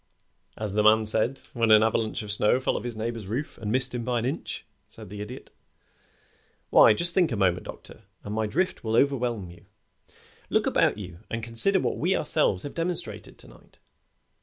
"As 0.57 0.73
the 0.73 0.81
man 0.81 1.05
said 1.05 1.41
when 1.53 1.69
an 1.69 1.83
avalanche 1.83 2.23
of 2.23 2.31
snow 2.31 2.59
fell 2.59 2.75
off 2.75 2.83
his 2.83 2.95
neighbor's 2.95 3.27
roof 3.27 3.59
and 3.59 3.71
missed 3.71 3.93
him 3.93 4.03
by 4.03 4.17
an 4.17 4.25
inch," 4.25 4.65
said 4.87 5.09
the 5.11 5.21
Idiot. 5.21 5.51
"Why, 6.71 6.95
just 6.95 7.13
think 7.13 7.31
a 7.31 7.35
moment, 7.35 7.67
Doctor, 7.67 8.01
and 8.23 8.33
my 8.33 8.47
drift 8.47 8.83
will 8.83 8.95
overwhelm 8.95 9.51
you. 9.51 9.67
Look 10.49 10.65
about 10.65 10.97
you 10.97 11.19
and 11.29 11.43
consider 11.43 11.79
what 11.79 11.99
we 11.99 12.13
have 12.13 12.21
ourselves 12.21 12.63
demonstrated 12.63 13.37
to 13.37 13.47
night. 13.47 13.77